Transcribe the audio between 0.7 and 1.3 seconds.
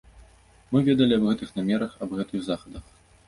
Мы ведалі аб